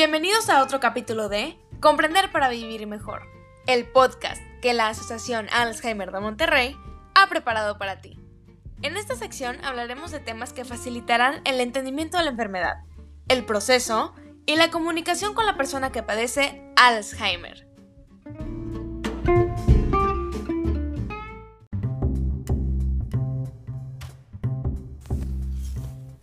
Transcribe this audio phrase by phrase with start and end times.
[0.00, 3.20] Bienvenidos a otro capítulo de Comprender para Vivir Mejor,
[3.66, 6.74] el podcast que la Asociación Alzheimer de Monterrey
[7.14, 8.18] ha preparado para ti.
[8.80, 12.78] En esta sección hablaremos de temas que facilitarán el entendimiento de la enfermedad,
[13.28, 14.14] el proceso
[14.46, 17.69] y la comunicación con la persona que padece Alzheimer.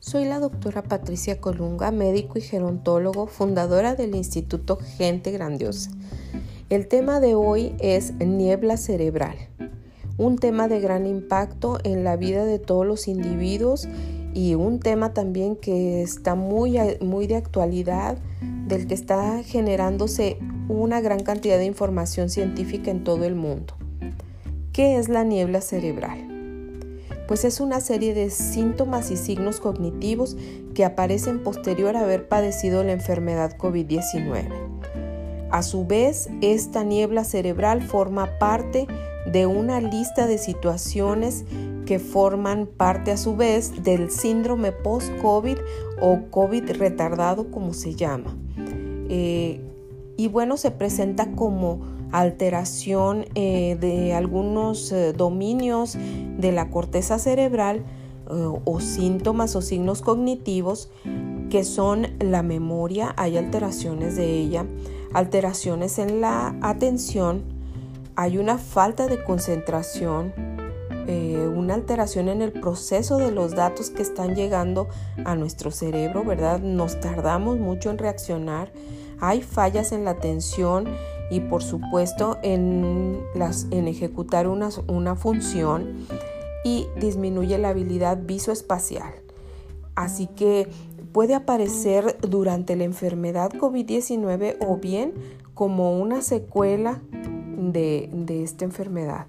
[0.08, 5.92] Soy la doctora Patricia Colunga, médico y gerontólogo, fundadora del Instituto Gente Grandiosa.
[6.70, 9.36] El tema de hoy es niebla cerebral,
[10.18, 13.90] un tema de gran impacto en la vida de todos los individuos
[14.34, 18.18] y un tema también que está muy, muy de actualidad,
[18.66, 20.38] del que está generándose
[20.70, 23.74] una gran cantidad de información científica en todo el mundo.
[24.72, 26.37] ¿Qué es la niebla cerebral?
[27.28, 30.38] Pues es una serie de síntomas y signos cognitivos
[30.74, 34.50] que aparecen posterior a haber padecido la enfermedad COVID-19.
[35.52, 38.88] A su vez, esta niebla cerebral forma parte
[39.32, 41.46] de una lista de situaciones
[41.86, 45.58] que forman parte a su vez del síndrome post-COVID
[46.02, 48.36] o COVID retardado como se llama.
[49.10, 49.62] Eh,
[50.18, 55.98] y bueno, se presenta como alteración eh, de algunos eh, dominios
[56.38, 57.84] de la corteza cerebral
[58.30, 60.90] eh, o síntomas o signos cognitivos
[61.50, 64.66] que son la memoria, hay alteraciones de ella,
[65.14, 67.44] alteraciones en la atención,
[68.18, 70.34] hay una falta de concentración,
[71.56, 74.90] una alteración en el proceso de los datos que están llegando
[75.24, 76.60] a nuestro cerebro, ¿verdad?
[76.60, 78.74] Nos tardamos mucho en reaccionar,
[79.22, 80.90] hay fallas en la atención
[81.30, 83.20] y por supuesto en,
[83.72, 86.08] en ejecutar una, una función
[86.64, 89.14] y disminuye la habilidad visoespacial.
[89.96, 90.70] Así que
[91.12, 95.14] puede aparecer durante la enfermedad COVID-19 o bien
[95.54, 97.02] como una secuela
[97.58, 99.26] de, de, esta enfermedad.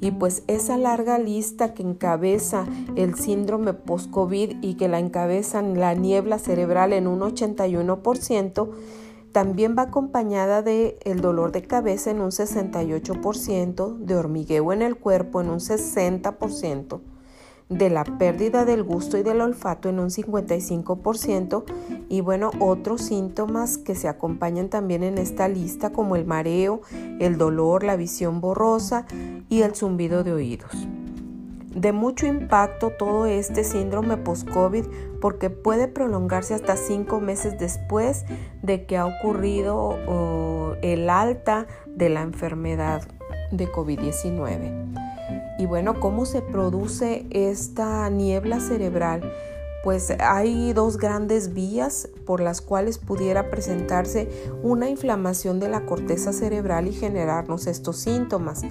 [0.00, 5.94] Y pues esa larga lista que encabeza el síndrome post-COVID y que la encabezan la
[5.94, 8.68] niebla cerebral en un 81%,
[9.34, 14.94] también va acompañada de el dolor de cabeza en un 68%, de hormigueo en el
[14.94, 17.00] cuerpo en un 60%,
[17.68, 21.64] de la pérdida del gusto y del olfato en un 55%
[22.08, 26.82] y bueno, otros síntomas que se acompañan también en esta lista como el mareo,
[27.18, 29.04] el dolor, la visión borrosa
[29.48, 30.86] y el zumbido de oídos
[31.74, 34.86] de mucho impacto todo este síndrome post-COVID
[35.20, 38.24] porque puede prolongarse hasta cinco meses después
[38.62, 39.96] de que ha ocurrido
[40.82, 43.02] el alta de la enfermedad
[43.50, 44.94] de COVID-19.
[45.58, 49.32] Y bueno, ¿cómo se produce esta niebla cerebral?
[49.82, 54.28] Pues hay dos grandes vías por las cuales pudiera presentarse
[54.62, 58.62] una inflamación de la corteza cerebral y generarnos estos síntomas.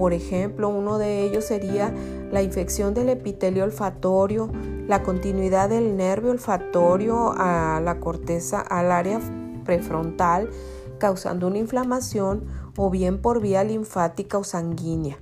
[0.00, 1.92] Por ejemplo, uno de ellos sería
[2.32, 4.50] la infección del epitelio olfatorio,
[4.88, 9.20] la continuidad del nervio olfatorio a la corteza, al área
[9.66, 10.48] prefrontal,
[10.96, 12.46] causando una inflamación
[12.78, 15.18] o bien por vía linfática o sanguínea.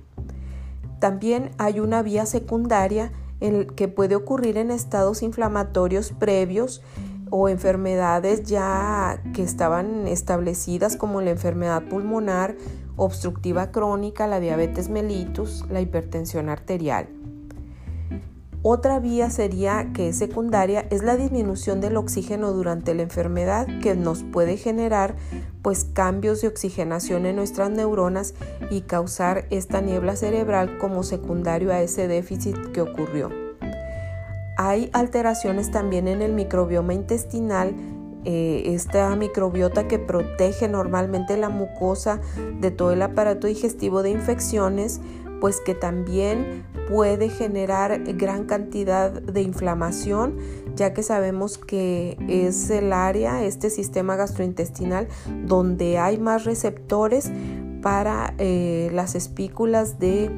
[1.01, 3.11] También hay una vía secundaria
[3.41, 6.81] en que puede ocurrir en estados inflamatorios previos
[7.31, 12.55] o enfermedades ya que estaban establecidas como la enfermedad pulmonar
[12.99, 17.07] obstructiva crónica, la diabetes mellitus, la hipertensión arterial.
[18.61, 23.95] Otra vía sería que es secundaria es la disminución del oxígeno durante la enfermedad que
[23.95, 25.15] nos puede generar
[25.61, 28.33] pues cambios de oxigenación en nuestras neuronas
[28.69, 33.29] y causar esta niebla cerebral como secundario a ese déficit que ocurrió.
[34.57, 37.73] Hay alteraciones también en el microbioma intestinal
[38.25, 42.19] eh, esta microbiota que protege normalmente la mucosa
[42.59, 44.99] de todo el aparato digestivo de infecciones,
[45.39, 50.37] pues que también puede generar gran cantidad de inflamación,
[50.75, 55.07] ya que sabemos que es el área, este sistema gastrointestinal,
[55.45, 57.31] donde hay más receptores
[57.81, 60.29] para eh, las espículas de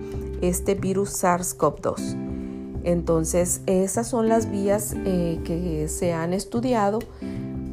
[0.42, 2.32] este virus SARS-CoV-2.
[2.84, 7.00] Entonces, esas son las vías eh, que se han estudiado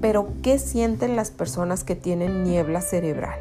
[0.00, 3.39] pero, ¿qué sienten las personas que tienen niebla cerebral?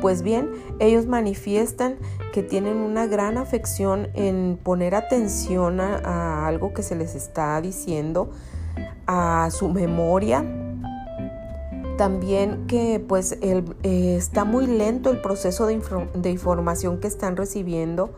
[0.00, 1.96] Pues bien, ellos manifiestan
[2.32, 8.30] que tienen una gran afección en poner atención a, algo que se les está diciendo,
[9.06, 10.44] a su memoria.
[11.98, 13.62] También que pues eh,
[14.16, 18.10] está muy lento el proceso de, información que están recibiendo.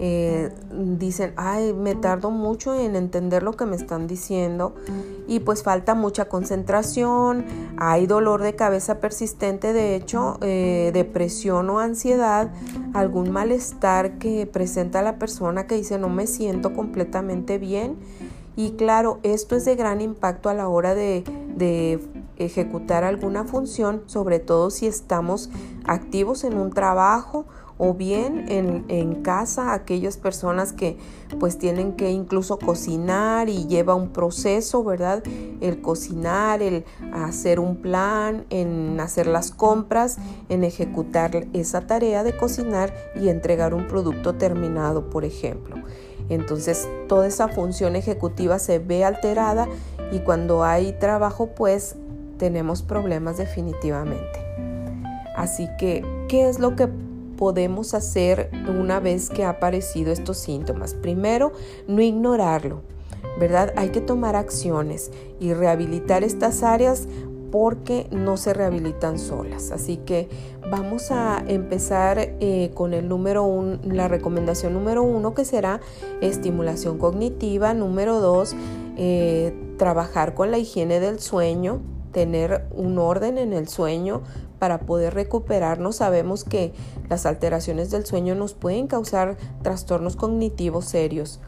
[0.00, 0.50] Eh,
[0.98, 4.74] dicen, ay, me tardo mucho en entender lo que me están diciendo
[5.28, 7.44] y pues falta mucha concentración,
[7.76, 12.52] hay dolor de cabeza persistente, de hecho, eh, depresión o ansiedad,
[12.92, 17.96] algún malestar que presenta la persona que dice no me siento completamente bien.
[18.56, 21.24] Y claro, esto es de gran impacto a la hora de,
[21.56, 22.00] de
[22.36, 25.50] ejecutar alguna función, sobre todo si estamos
[25.84, 27.46] activos en un trabajo
[27.78, 30.98] o bien en, casa aquellas personas que
[31.40, 35.22] pues tienen que incluso cocinar y lleva un proceso, ¿verdad?
[35.60, 40.18] El cocinar, el hacer un plan, en hacer las compras,
[40.48, 45.76] en ejecutar esa tarea de cocinar y entregar un producto terminado, por ejemplo.
[46.28, 49.68] Entonces toda esa función ejecutiva se ve alterada
[50.12, 51.96] y cuando hay trabajo pues
[52.38, 54.44] tenemos problemas definitivamente.
[55.34, 56.88] Así que, ¿qué es lo que
[57.44, 60.94] podemos hacer una vez que ha aparecido estos síntomas?
[60.94, 61.52] Primero,
[61.86, 62.80] no ignorarlo,
[63.38, 63.74] ¿verdad?
[63.76, 65.10] Hay que tomar acciones
[65.40, 67.06] y rehabilitar estas áreas
[67.52, 69.72] porque no se rehabilitan solas.
[69.72, 70.30] Así que
[70.70, 75.82] vamos a empezar eh, con el número uno, la recomendación número uno que será
[76.22, 77.74] estimulación cognitiva.
[77.74, 78.56] Número dos,
[78.96, 84.22] eh, trabajar con la higiene del sueño, tener un orden en el sueño,
[84.64, 85.96] para poder recuperarnos.
[85.96, 86.72] Sabemos que
[87.10, 91.38] las alteraciones del sueño nos pueden causar trastornos cognitivos serios.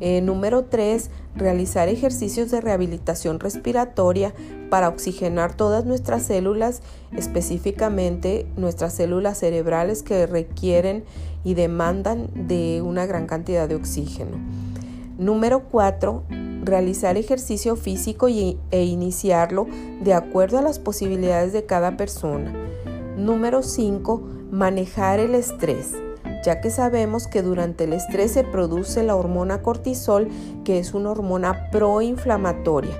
[0.00, 1.10] Eh, número 3.
[1.36, 4.32] Realizar ejercicios de rehabilitación respiratoria
[4.70, 6.80] para oxigenar todas nuestras células,
[7.14, 11.04] específicamente nuestras células cerebrales que requieren
[11.44, 14.38] y demandan de una gran cantidad de oxígeno.
[15.18, 16.22] Número 4
[16.64, 19.66] realizar ejercicio físico y, e iniciarlo
[20.02, 22.52] de acuerdo a las posibilidades de cada persona.
[23.16, 24.22] Número 5.
[24.50, 25.92] Manejar el estrés,
[26.44, 30.28] ya que sabemos que durante el estrés se produce la hormona cortisol,
[30.64, 32.94] que es una hormona proinflamatoria.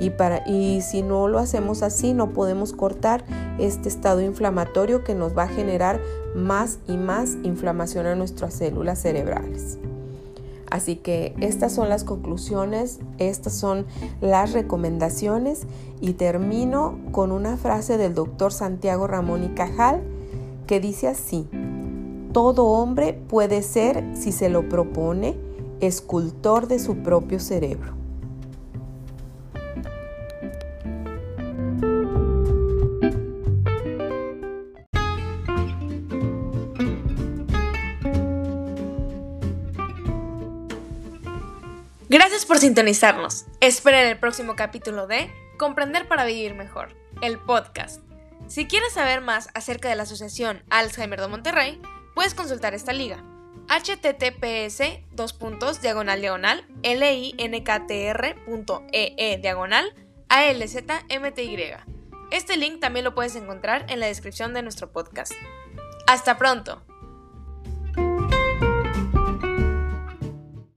[0.00, 3.24] Y, para, y si no lo hacemos así, no podemos cortar
[3.58, 6.00] este estado inflamatorio que nos va a generar
[6.36, 9.78] más y más inflamación a nuestras células cerebrales.
[10.70, 13.86] Así que estas son las conclusiones, estas son
[14.20, 15.66] las recomendaciones
[16.00, 20.02] y termino con una frase del doctor Santiago Ramón y Cajal
[20.66, 21.48] que dice así,
[22.32, 25.36] todo hombre puede ser, si se lo propone,
[25.80, 27.97] escultor de su propio cerebro.
[42.10, 43.44] Gracias por sintonizarnos.
[43.60, 48.02] Esperen el próximo capítulo de Comprender para Vivir Mejor, el podcast.
[48.46, 51.82] Si quieres saber más acerca de la Asociación Alzheimer de Monterrey,
[52.14, 53.22] puedes consultar esta liga
[53.68, 54.82] https
[55.12, 57.38] dos puntos diagonal diagonal linktr.ee
[59.42, 59.94] diagonal
[60.28, 61.56] alzmty.
[62.30, 65.32] Este link también lo puedes encontrar en la descripción de nuestro podcast.
[66.06, 66.82] Hasta pronto.